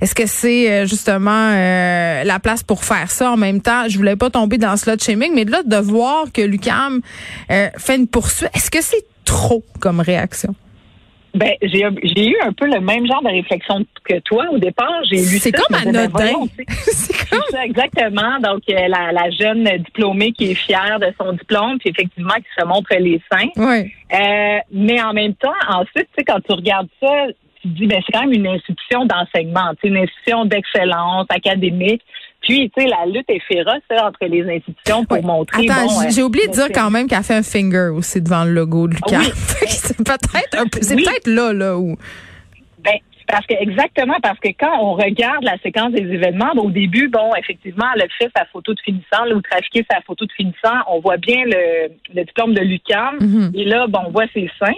est-ce 0.00 0.14
que 0.14 0.26
c'est 0.26 0.70
euh, 0.70 0.86
justement 0.86 1.50
euh, 1.52 2.24
la 2.24 2.38
place 2.38 2.62
pour 2.62 2.84
faire 2.84 3.10
ça? 3.10 3.32
En 3.32 3.36
même 3.36 3.60
temps? 3.60 3.88
Je 3.88 3.96
voulais 3.96 4.16
pas 4.16 4.30
tomber 4.30 4.58
dans 4.58 4.76
ce 4.76 4.90
lot 4.90 5.02
shaming, 5.02 5.32
mais 5.34 5.44
là, 5.44 5.62
de 5.62 5.76
voir 5.76 6.32
que 6.32 6.42
Lucam 6.42 7.00
fait 7.48 7.96
une 7.96 8.06
poursuite, 8.06 8.50
est-ce 8.54 8.70
que 8.70 8.82
c'est 8.82 9.04
trop 9.24 9.64
comme 9.80 10.00
réaction? 10.00 10.54
Ben, 11.34 11.52
j'ai 11.62 12.28
eu 12.28 12.36
un 12.42 12.52
peu 12.52 12.66
le 12.66 12.80
même 12.80 13.06
genre 13.06 13.22
de 13.22 13.28
réflexion 13.28 13.84
que 14.04 14.18
toi 14.20 14.46
au 14.50 14.58
départ. 14.58 15.02
J'ai 15.10 15.16
lu 15.16 15.38
C'est 15.38 15.52
comme 15.52 15.76
anodin. 15.76 16.08
Ben, 16.08 16.64
c'est 16.68 17.28
comme 17.28 17.42
ça, 17.50 17.64
exactement. 17.64 18.38
Donc 18.42 18.62
euh, 18.70 18.88
la, 18.88 19.12
la, 19.12 19.30
jeune 19.30 19.64
diplômée 19.84 20.32
qui 20.32 20.50
est 20.50 20.54
fière 20.54 20.98
de 20.98 21.12
son 21.20 21.32
diplôme, 21.32 21.78
puis 21.78 21.90
effectivement 21.90 22.34
qui 22.34 22.48
se 22.58 22.64
montre 22.64 22.94
les 22.98 23.20
seins. 23.30 23.50
Oui. 23.56 23.92
Euh, 24.12 24.58
mais 24.72 25.02
en 25.02 25.12
même 25.12 25.34
temps, 25.34 25.52
ensuite, 25.68 26.08
tu 26.16 26.18
sais, 26.18 26.24
quand 26.24 26.40
tu 26.40 26.52
regardes 26.52 26.88
ça, 27.00 27.26
tu 27.68 27.74
te 27.74 27.78
dis 27.78 27.86
ben 27.86 28.00
c'est 28.06 28.12
quand 28.12 28.26
même 28.26 28.32
une 28.32 28.46
institution 28.46 29.04
d'enseignement, 29.04 29.72
une 29.82 29.96
institution 29.96 30.44
d'excellence 30.44 31.26
académique. 31.30 32.02
Puis, 32.40 32.70
tu 32.76 32.82
sais, 32.82 32.88
la 32.88 33.04
lutte 33.06 33.28
est 33.28 33.42
féroce 33.48 33.82
entre 33.90 34.24
les 34.26 34.42
institutions 34.42 35.04
pour 35.04 35.22
montrer. 35.22 35.68
Attends, 35.68 36.08
j'ai 36.08 36.22
oublié 36.22 36.46
de 36.46 36.52
dire 36.52 36.68
quand 36.72 36.90
même 36.90 37.08
qu'elle 37.08 37.22
fait 37.24 37.34
un 37.34 37.42
finger 37.42 37.90
aussi 37.92 38.22
devant 38.22 38.44
le 38.44 38.52
logo 38.52 38.86
de 38.86 38.94
Lucas. 38.94 39.22
c'est 39.66 39.96
peut-être 39.96 40.66
c'est 40.80 40.94
peut-être 40.94 41.26
là, 41.26 41.52
là 41.52 41.76
où. 41.76 41.96
Ben, 42.78 42.94
parce 43.26 43.44
que 43.46 43.54
exactement, 43.60 44.16
parce 44.22 44.38
que 44.38 44.48
quand 44.58 44.80
on 44.80 44.94
regarde 44.94 45.44
la 45.44 45.58
séquence 45.58 45.92
des 45.92 46.02
événements, 46.02 46.52
au 46.56 46.70
début, 46.70 47.08
bon, 47.08 47.34
effectivement, 47.36 47.86
elle 47.94 48.02
a 48.02 48.08
fait 48.18 48.30
sa 48.34 48.44
photo 48.46 48.72
de 48.72 48.80
finissant, 48.80 49.24
là, 49.26 49.34
ou 49.34 49.42
trafiqué 49.42 49.84
sa 49.90 50.00
photo 50.02 50.24
de 50.24 50.32
finissant, 50.32 50.78
on 50.86 51.00
voit 51.00 51.18
bien 51.18 51.44
le, 51.44 51.88
le 52.14 52.24
diplôme 52.24 52.54
de 52.54 52.62
Lucam, 52.62 53.18
mm-hmm. 53.18 53.50
et 53.54 53.64
là, 53.64 53.86
bon, 53.88 54.00
on 54.06 54.10
voit 54.10 54.26
ses 54.32 54.50
seins. 54.58 54.72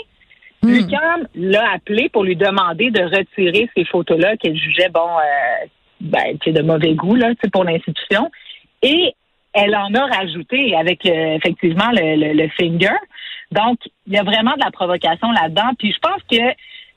Mm. 0.63 0.73
Lucam 0.73 1.27
l'a 1.35 1.73
appelé 1.73 2.09
pour 2.09 2.25
lui 2.25 2.37
demander 2.37 2.91
de 2.91 3.03
retirer 3.03 3.69
ces 3.75 3.85
photos-là 3.85 4.37
qu'elle 4.37 4.57
jugeait, 4.57 4.91
bon, 4.91 5.01
euh, 5.01 5.67
ben, 6.01 6.37
de 6.45 6.63
mauvais 6.63 6.95
goût 6.95 7.15
là, 7.15 7.33
pour 7.53 7.65
l'institution. 7.65 8.31
Et 8.83 9.15
elle 9.53 9.75
en 9.75 9.93
a 9.95 10.07
rajouté 10.07 10.77
avec 10.77 11.05
euh, 11.07 11.37
effectivement 11.37 11.91
le, 11.93 12.35
le, 12.35 12.49
finger. 12.51 12.97
Donc, 13.51 13.79
il 14.07 14.15
y 14.15 14.19
a 14.19 14.23
vraiment 14.23 14.53
de 14.53 14.65
la 14.65 14.71
provocation 14.71 15.31
là-dedans. 15.33 15.73
Puis 15.79 15.93
je 15.93 15.99
pense 15.99 16.23
que 16.31 16.55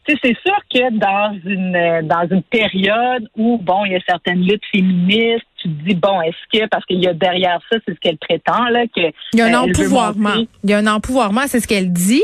c'est 0.07 0.37
sûr 0.45 0.57
que 0.71 0.91
dans 0.91 1.39
une 1.45 2.07
dans 2.07 2.27
une 2.29 2.43
période 2.43 3.27
où 3.35 3.57
bon, 3.57 3.85
il 3.85 3.93
y 3.93 3.95
a 3.95 4.01
certaines 4.07 4.41
luttes 4.41 4.65
féministes, 4.71 5.45
tu 5.63 5.69
te 5.69 5.83
dis 5.89 5.95
bon, 5.95 6.21
est-ce 6.21 6.59
que 6.59 6.67
parce 6.67 6.85
qu'il 6.85 7.01
y 7.01 7.07
a 7.07 7.13
derrière 7.13 7.59
ça, 7.71 7.77
c'est 7.87 7.93
ce 7.93 7.99
qu'elle 7.99 8.17
prétend 8.17 8.65
là 8.65 8.85
que 8.87 9.01
il 9.33 9.39
y 9.39 9.41
a 9.41 9.45
un 9.45 9.63
empouvoirment. 9.63 10.45
Il 10.63 10.69
y 10.69 10.73
a 10.73 10.77
un 10.77 10.87
empouvoirment, 10.87 11.47
c'est 11.47 11.59
ce 11.59 11.67
qu'elle 11.67 11.91
dit. 11.91 12.23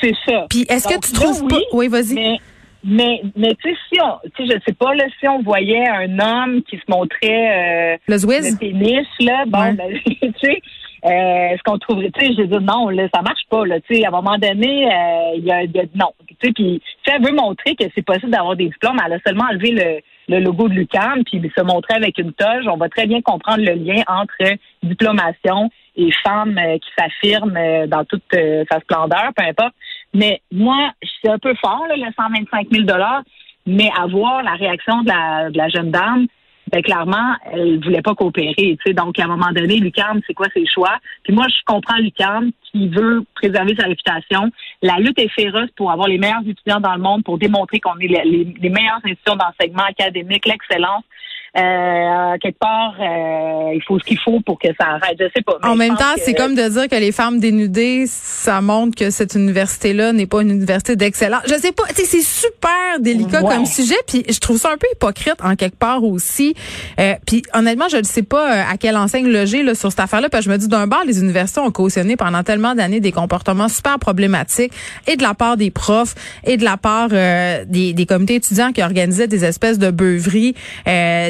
C'est 0.00 0.14
ça. 0.26 0.46
Puis 0.48 0.66
est-ce 0.68 0.88
que 0.88 0.98
tu 0.98 1.12
trouves 1.12 1.46
pas 1.46 1.60
Oui, 1.72 1.88
vas-y. 1.88 2.38
Mais, 2.84 3.20
mais 3.36 3.54
tu 3.56 3.70
sais, 3.70 3.76
si 3.88 4.00
on, 4.00 4.18
tu 4.36 4.46
sais, 4.46 4.54
je 4.54 4.64
sais 4.64 4.72
pas, 4.72 4.94
là, 4.94 5.04
si 5.18 5.26
on 5.26 5.42
voyait 5.42 5.88
un 5.88 6.18
homme 6.20 6.62
qui 6.62 6.76
se 6.76 6.84
montrait, 6.88 7.94
euh, 7.94 7.96
le, 8.06 8.14
le 8.14 8.58
pénis, 8.58 9.06
là, 9.20 9.44
bon, 9.46 9.74
ben, 9.74 9.98
tu 10.06 10.32
sais, 10.40 10.62
euh, 11.04 11.08
est-ce 11.08 11.62
qu'on 11.64 11.78
trouverait, 11.78 12.10
tu 12.12 12.24
sais, 12.24 12.32
je 12.38 12.42
dis 12.42 12.64
non, 12.64 12.88
là, 12.88 13.08
ça 13.12 13.20
marche 13.20 13.42
pas, 13.50 13.66
là, 13.66 13.80
tu 13.80 13.96
sais, 13.96 14.04
à 14.04 14.08
un 14.08 14.12
moment 14.12 14.38
donné, 14.38 14.86
euh, 14.86 15.32
il 15.36 15.44
y, 15.44 15.50
a, 15.50 15.64
y, 15.64 15.78
a, 15.80 15.84
non, 15.96 16.12
tu 16.28 16.36
sais, 16.40 16.52
puis 16.52 16.80
si 17.04 17.12
elle 17.12 17.22
veut 17.22 17.34
montrer 17.34 17.74
que 17.74 17.84
c'est 17.96 18.04
possible 18.04 18.30
d'avoir 18.30 18.54
des 18.54 18.66
diplômes, 18.66 18.98
elle 19.04 19.14
a 19.14 19.18
seulement 19.26 19.46
enlevé 19.50 19.72
le, 19.72 20.00
le 20.28 20.40
logo 20.40 20.68
de 20.68 20.74
l'UQAM, 20.74 21.24
puis 21.24 21.40
se 21.56 21.62
montrer 21.62 21.94
avec 21.94 22.18
une 22.18 22.32
toge, 22.32 22.66
on 22.66 22.76
va 22.76 22.88
très 22.88 23.06
bien 23.06 23.20
comprendre 23.22 23.64
le 23.64 23.74
lien 23.74 24.02
entre 24.06 24.36
diplomation 24.82 25.70
et 25.96 26.10
femmes 26.24 26.58
euh, 26.58 26.78
qui 26.78 26.90
s'affirment 26.96 27.56
euh, 27.56 27.86
dans 27.86 28.04
toute 28.04 28.22
sa 28.32 28.80
splendeur, 28.80 29.30
peu 29.36 29.44
importe. 29.44 29.74
Mais 30.14 30.40
moi, 30.52 30.92
c'est 31.20 31.30
un 31.30 31.38
peu 31.38 31.54
fort, 31.54 31.86
là, 31.88 31.96
le 31.96 32.12
125 32.16 32.68
000 32.70 32.86
mais 33.66 33.90
avoir 34.00 34.42
la 34.42 34.52
réaction 34.52 35.02
de 35.02 35.08
la, 35.08 35.50
de 35.50 35.58
la 35.58 35.68
jeune 35.68 35.90
dame, 35.90 36.26
ben 36.70 36.82
clairement, 36.82 37.34
elle 37.52 37.82
voulait 37.82 38.02
pas 38.02 38.14
coopérer. 38.14 38.54
Tu 38.56 38.78
sais, 38.86 38.92
donc 38.92 39.18
à 39.18 39.24
un 39.24 39.28
moment 39.28 39.52
donné, 39.52 39.76
Lucam, 39.76 40.20
c'est 40.26 40.34
quoi 40.34 40.46
ses 40.54 40.66
choix? 40.66 40.96
Puis 41.24 41.32
moi, 41.32 41.46
je 41.48 41.64
comprends 41.66 41.98
Lucam 41.98 42.50
qui 42.70 42.88
veut 42.88 43.24
préserver 43.34 43.74
sa 43.76 43.86
réputation. 43.86 44.50
La 44.82 44.96
lutte 44.96 45.18
est 45.18 45.28
féroce 45.28 45.70
pour 45.76 45.90
avoir 45.90 46.08
les 46.08 46.18
meilleurs 46.18 46.46
étudiants 46.46 46.80
dans 46.80 46.94
le 46.94 47.02
monde, 47.02 47.24
pour 47.24 47.38
démontrer 47.38 47.80
qu'on 47.80 47.98
est 47.98 48.06
les, 48.06 48.54
les 48.60 48.70
meilleures 48.70 49.00
institutions 49.04 49.36
d'enseignement 49.36 49.84
académique, 49.84 50.46
l'excellence. 50.46 51.04
Euh, 51.56 52.36
quelque 52.42 52.58
part, 52.58 52.94
euh, 53.00 53.72
il 53.74 53.82
faut 53.86 53.98
ce 53.98 54.04
qu'il 54.04 54.18
faut 54.18 54.40
pour 54.40 54.58
que 54.58 54.68
ça 54.78 54.86
arrête. 54.86 55.16
Je 55.18 55.24
sais 55.34 55.42
pas. 55.42 55.58
En 55.62 55.76
même 55.76 55.96
temps, 55.96 56.14
c'est 56.18 56.34
comme 56.34 56.54
de 56.54 56.68
dire 56.68 56.88
que 56.88 56.96
les 56.96 57.10
femmes 57.10 57.40
dénudées, 57.40 58.04
ça 58.06 58.60
montre 58.60 58.96
que 58.96 59.10
cette 59.10 59.34
université-là 59.34 60.12
n'est 60.12 60.26
pas 60.26 60.42
une 60.42 60.50
université 60.50 60.94
d'excellence. 60.94 61.42
Je 61.48 61.54
sais 61.54 61.72
pas. 61.72 61.84
C'est 61.94 62.22
super 62.22 63.00
délicat 63.00 63.42
comme 63.42 63.66
sujet, 63.66 63.96
puis 64.06 64.24
je 64.28 64.38
trouve 64.38 64.58
ça 64.58 64.70
un 64.72 64.76
peu 64.76 64.86
hypocrite 64.92 65.36
en 65.42 65.56
quelque 65.56 65.76
part 65.76 66.04
aussi. 66.04 66.54
Euh, 67.00 67.14
puis 67.26 67.42
honnêtement, 67.54 67.88
je 67.88 67.96
ne 67.96 68.02
sais 68.02 68.22
pas 68.22 68.52
euh, 68.52 68.72
à 68.72 68.76
quelle 68.76 68.96
enseigne 68.96 69.28
loger 69.28 69.62
là, 69.62 69.74
sur 69.74 69.90
cette 69.90 70.00
affaire-là, 70.00 70.28
parce 70.28 70.44
que 70.44 70.50
je 70.50 70.54
me 70.54 70.58
dis 70.58 70.68
d'un 70.68 70.86
bord, 70.86 71.04
les 71.06 71.20
universités 71.20 71.60
ont 71.60 71.70
cautionné 71.70 72.16
pendant 72.16 72.42
tellement 72.42 72.74
d'années 72.74 73.00
des 73.00 73.12
comportements 73.12 73.68
super 73.68 73.98
problématiques, 73.98 74.72
et 75.06 75.16
de 75.16 75.22
la 75.22 75.34
part 75.34 75.56
des 75.56 75.70
profs, 75.70 76.14
et 76.44 76.56
de 76.56 76.64
la 76.64 76.76
part 76.76 77.08
des, 77.08 77.92
des 77.92 78.06
comités 78.06 78.36
étudiants 78.36 78.72
qui 78.72 78.82
organisaient 78.82 79.28
des 79.28 79.44
espèces 79.44 79.78
de 79.78 79.90
beuveries, 79.90 80.54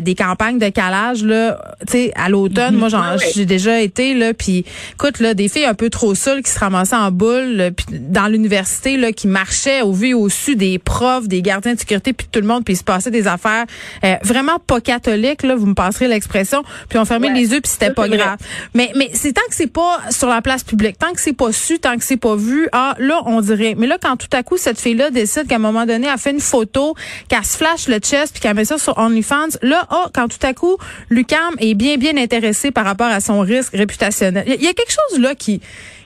des 0.08 0.14
campagnes 0.14 0.58
de 0.58 0.70
calage 0.70 1.22
là, 1.22 1.60
tu 1.86 1.92
sais, 1.92 2.12
à 2.14 2.30
l'automne. 2.30 2.76
Moi, 2.76 2.88
j'en, 2.88 3.18
j'ai 3.34 3.44
déjà 3.44 3.78
été 3.82 4.14
là, 4.14 4.32
puis 4.32 4.64
écoute 4.94 5.20
là, 5.20 5.34
des 5.34 5.48
filles 5.48 5.66
un 5.66 5.74
peu 5.74 5.90
trop 5.90 6.14
seules 6.14 6.42
qui 6.42 6.50
se 6.50 6.58
ramassaient 6.58 6.96
en 6.96 7.10
boule, 7.10 7.72
puis 7.76 7.86
dans 7.90 8.26
l'université 8.26 8.96
là, 8.96 9.12
qui 9.12 9.28
marchaient 9.28 9.82
au 9.82 9.92
vu 9.92 10.14
au 10.14 10.30
su 10.30 10.56
des 10.56 10.78
profs, 10.78 11.28
des 11.28 11.42
gardiens 11.42 11.74
de 11.74 11.78
sécurité, 11.78 12.14
puis 12.14 12.26
tout 12.32 12.40
le 12.40 12.46
monde, 12.46 12.64
puis 12.64 12.72
il 12.72 12.78
se 12.78 12.84
passait 12.84 13.10
des 13.10 13.26
affaires 13.26 13.66
euh, 14.02 14.14
vraiment 14.22 14.58
pas 14.58 14.80
catholiques 14.80 15.42
là. 15.42 15.56
Vous 15.56 15.66
me 15.66 15.74
passerez 15.74 16.08
l'expression. 16.08 16.62
Puis 16.88 16.98
on 16.98 17.04
fermait 17.04 17.32
les 17.32 17.52
yeux, 17.52 17.60
puis 17.60 17.70
c'était 17.70 17.92
pas 17.92 18.08
grave. 18.08 18.38
Mais 18.72 18.90
mais 18.96 19.10
c'est 19.12 19.34
tant 19.34 19.46
que 19.48 19.54
c'est 19.54 19.66
pas 19.66 20.00
sur 20.08 20.28
la 20.28 20.40
place 20.40 20.64
publique, 20.64 20.96
tant 20.96 21.12
que 21.12 21.20
c'est 21.20 21.34
pas 21.34 21.52
su, 21.52 21.78
tant 21.78 21.96
que 21.98 22.04
c'est 22.04 22.16
pas 22.16 22.34
vu, 22.34 22.68
ah 22.72 22.94
là 22.98 23.20
on 23.26 23.42
dirait. 23.42 23.74
Mais 23.76 23.86
là 23.86 23.98
quand 24.00 24.16
tout 24.16 24.28
à 24.32 24.42
coup 24.42 24.56
cette 24.56 24.80
fille 24.80 24.94
là 24.94 25.10
décide 25.10 25.46
qu'à 25.48 25.56
un 25.56 25.58
moment 25.58 25.84
donné 25.84 26.06
elle 26.10 26.18
fait 26.18 26.30
une 26.30 26.40
photo, 26.40 26.94
qu'elle 27.28 27.44
se 27.44 27.58
flash 27.58 27.88
le 27.88 27.98
chest 27.98 28.32
puis 28.32 28.40
qu'elle 28.40 28.56
met 28.56 28.64
ça 28.64 28.78
sur 28.78 28.96
OnlyFans, 28.96 29.58
là 29.62 29.86
oh 29.90 29.97
quand 30.14 30.28
tout 30.28 30.46
à 30.46 30.54
coup 30.54 30.76
Lucam 31.10 31.54
est 31.58 31.74
bien 31.74 31.96
bien 31.96 32.16
intéressé 32.16 32.70
par 32.70 32.84
rapport 32.84 33.06
à 33.06 33.20
son 33.20 33.40
risque 33.40 33.74
réputationnel. 33.74 34.44
Il 34.46 34.62
y, 34.62 34.68
a 34.68 34.72
quelque 34.72 34.92
chose 34.92 35.20
là 35.20 35.34
qui 35.34 35.60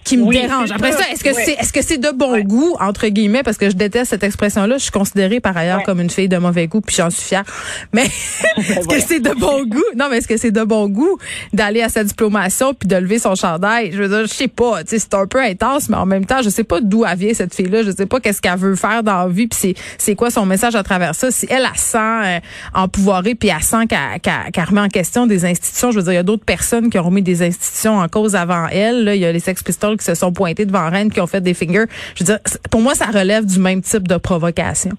qui 0.05 0.17
me 0.17 0.31
dérange. 0.33 0.71
Après 0.73 0.93
ça, 0.93 1.11
est-ce 1.11 1.25
que 1.25 1.33
c'est 1.33 1.53
est-ce 1.53 1.73
que 1.73 1.83
c'est 1.83 1.99
de 1.99 2.11
bon 2.11 2.41
goût 2.41 2.77
entre 2.81 3.09
guillemets 3.09 3.43
parce 3.43 3.57
que 3.57 3.71
je 3.71 3.77
déteste 3.77 4.11
cette 4.11 4.25
expression-là. 4.25 4.77
Je 4.79 4.83
suis 4.83 4.91
considérée 4.91 5.41
par 5.41 5.57
ailleurs 5.57 5.83
comme 5.85 6.01
une 6.01 6.11
fille 6.11 6.29
de 6.29 6.39
mauvais 6.39 6.67
goût, 6.67 6.81
puis 6.81 6.97
j'en 6.97 7.11
suis 7.11 7.23
fière. 7.23 7.45
Mais 7.93 8.05
est-ce 8.57 8.89
que 8.89 9.01
c'est 9.01 9.21
de 9.21 9.31
bon 9.31 9.65
goût? 9.65 9.83
Non, 9.97 10.09
mais 10.11 10.19
est-ce 10.19 10.29
que 10.29 10.37
c'est 10.37 10.51
de 10.51 10.65
bon 10.65 10.89
goût 10.89 11.19
d'aller 11.53 11.83
à 11.83 11.89
sa 11.89 12.05
diplomation 12.05 12.75
puis 12.75 12.89
de 12.89 12.97
lever 12.97 13.19
son 13.19 13.35
chandail? 13.35 13.93
Je 13.93 14.03
veux 14.03 14.09
dire, 14.09 14.27
je 14.27 14.33
sais 14.33 14.49
pas. 14.49 14.83
Tu 14.85 14.91
sais, 14.91 14.99
c'est 14.99 15.15
un 15.15 15.27
peu 15.27 15.41
intense, 15.41 15.89
mais 15.89 15.97
en 15.97 16.07
même 16.07 16.27
temps, 16.27 16.43
je 16.43 16.51
sais 16.51 16.65
pas 16.65 16.81
d'où 16.81 17.05
elle 17.05 17.19
vient 17.19 17.35
cette 17.35 17.55
fille-là. 17.55 17.83
Je 17.83 17.91
sais 17.91 18.07
pas 18.07 18.21
qu'est-ce 18.21 18.41
qu'elle 18.41 18.59
veut 18.59 18.77
faire 18.77 19.03
dans 19.03 19.25
la 19.25 19.29
vie, 19.29 19.47
puis 19.47 19.59
c'est 19.61 19.75
c'est 19.99 20.15
quoi 20.15 20.31
son 20.31 20.47
message 20.47 20.75
à 20.75 20.83
travers 20.83 21.15
ça. 21.15 21.31
Si 21.31 21.47
elle, 21.49 21.65
a 21.65 21.73
sent 21.75 21.99
euh, 21.99 22.41
empouvoirée, 22.75 23.35
puis 23.35 23.49
elle 23.49 23.63
sent 23.63 23.87
qu'elle 23.87 24.65
remet 24.65 24.81
en 24.81 24.89
question 24.89 25.27
des 25.27 25.45
institutions. 25.45 25.91
Je 25.91 25.99
veux 25.99 26.03
dire, 26.03 26.13
il 26.13 26.17
y 26.17 26.19
a 26.19 26.23
d'autres 26.23 26.45
personnes 26.45 26.91
qui 26.91 26.99
ont 26.99 27.05
remis 27.05 27.23
des 27.23 27.43
institutions 27.43 27.99
en 27.99 28.09
cause 28.09 28.35
avant 28.35 28.67
elle. 28.69 29.05
Là, 29.05 29.15
il 29.15 29.21
y 29.21 29.27
a 29.27 29.33
les 29.33 29.41
Sex 29.41 29.63
Pistols 29.63 29.92
qui 29.97 30.05
se 30.05 30.15
sont 30.15 30.33
pointés 30.33 30.67
devant 30.67 30.89
Rennes, 30.91 31.11
qui 31.11 31.21
ont 31.21 31.27
fait 31.27 31.41
des 31.41 31.55
fingers. 31.55 31.87
Je 32.15 32.25
veux 32.25 32.27
dire, 32.27 32.39
pour 32.71 32.81
moi, 32.81 32.95
ça 32.95 33.07
relève 33.07 33.47
du 33.47 33.59
même 33.59 33.83
type 33.83 34.09
de 34.09 34.17
provocation. 34.17 34.93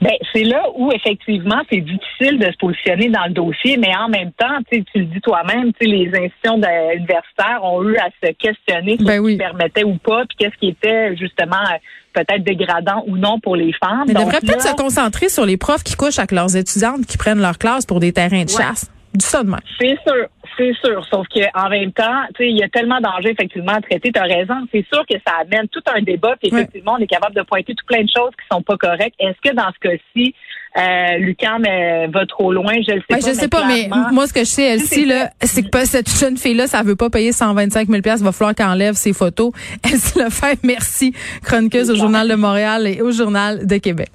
Ben, 0.00 0.12
c'est 0.32 0.44
là 0.44 0.62
où 0.76 0.92
effectivement 0.92 1.62
c'est 1.70 1.80
difficile 1.80 2.38
de 2.38 2.46
se 2.52 2.56
positionner 2.58 3.08
dans 3.08 3.24
le 3.26 3.32
dossier, 3.32 3.76
mais 3.78 3.94
en 3.96 4.08
même 4.08 4.30
temps, 4.32 4.58
tu 4.70 4.84
le 4.94 5.04
dis 5.04 5.20
toi-même, 5.20 5.72
les 5.80 6.08
institutions 6.08 6.56
universitaires 6.94 7.60
ont 7.62 7.82
eu 7.82 7.96
à 7.96 8.08
se 8.22 8.32
questionner 8.32 8.96
sur 8.96 9.06
ben 9.06 9.24
ce 9.24 9.30
qui 9.30 9.36
permettait 9.38 9.84
ou 9.84 9.96
pas, 9.96 10.24
puis 10.26 10.36
qu'est-ce 10.38 10.56
qui 10.58 10.68
était 10.68 11.16
justement 11.16 11.64
peut-être 12.12 12.44
dégradant 12.44 13.04
ou 13.06 13.16
non 13.16 13.40
pour 13.40 13.56
les 13.56 13.72
femmes. 13.72 14.04
Mais 14.06 14.14
devrait 14.14 14.40
peut-être 14.40 14.62
se 14.62 14.74
concentrer 14.74 15.28
sur 15.28 15.46
les 15.46 15.56
profs 15.56 15.82
qui 15.82 15.94
couchent 15.96 16.18
avec 16.18 16.32
leurs 16.32 16.56
étudiantes 16.56 17.06
qui 17.06 17.16
prennent 17.16 17.40
leur 17.40 17.58
classe 17.58 17.86
pour 17.86 18.00
des 18.00 18.12
terrains 18.12 18.44
de 18.44 18.50
chasse. 18.50 18.90
Du 19.16 19.24
ça 19.24 19.42
de 19.42 19.50
même. 19.50 19.60
C'est 19.80 19.96
sûr. 20.06 20.26
C'est 20.56 20.72
sûr, 20.82 21.04
sauf 21.10 21.26
qu'en 21.28 21.68
même 21.68 21.92
temps, 21.92 22.22
il 22.40 22.56
y 22.56 22.62
a 22.62 22.68
tellement 22.68 22.98
d'enjeux 23.00 23.30
effectivement 23.30 23.72
à 23.72 23.80
traiter. 23.80 24.10
Tu 24.10 24.18
as 24.18 24.24
raison. 24.24 24.54
C'est 24.72 24.86
sûr 24.90 25.04
que 25.08 25.16
ça 25.26 25.34
amène 25.42 25.68
tout 25.68 25.82
un 25.94 26.00
débat. 26.00 26.34
Puis 26.40 26.50
effectivement, 26.50 26.94
on 26.98 27.02
est 27.02 27.06
capable 27.06 27.34
de 27.34 27.42
pointer 27.42 27.74
tout 27.74 27.84
plein 27.86 28.02
de 28.02 28.08
choses 28.08 28.30
qui 28.30 28.46
sont 28.50 28.62
pas 28.62 28.76
correctes. 28.76 29.16
Est-ce 29.18 29.50
que 29.50 29.54
dans 29.54 29.70
ce 29.72 29.88
cas-ci, 29.88 30.34
euh, 30.76 31.18
Lucam 31.18 31.64
euh, 31.66 32.06
va 32.12 32.26
trop 32.26 32.52
loin, 32.52 32.74
je 32.86 32.92
le 32.92 33.00
sais 33.00 33.18
pas. 33.18 33.26
Je 33.26 33.34
sais 33.34 33.48
pas, 33.48 33.66
mais 33.66 33.88
moi 34.12 34.26
ce 34.26 34.32
que 34.32 34.40
je 34.40 34.44
sais, 34.44 35.04
là, 35.06 35.30
c'est 35.42 35.62
que 35.62 35.84
cette 35.84 36.10
jeune 36.18 36.36
fille 36.36 36.54
là, 36.54 36.66
ça 36.66 36.82
veut 36.82 36.96
pas 36.96 37.08
payer 37.08 37.32
125 37.32 37.88
000 37.88 38.02
pièces, 38.02 38.20
va 38.20 38.32
falloir 38.32 38.54
qu'elle 38.54 38.66
enlève 38.66 38.94
ses 38.94 39.14
photos. 39.14 39.52
Elle 39.84 39.98
se 39.98 40.22
le 40.22 40.28
fait. 40.28 40.58
Merci, 40.64 41.14
chroniqueuse 41.42 41.90
au 41.90 41.96
journal 41.96 42.28
de 42.28 42.34
Montréal 42.34 42.86
et 42.86 43.00
au 43.00 43.10
journal 43.10 43.66
de 43.66 43.76
Québec. 43.78 44.10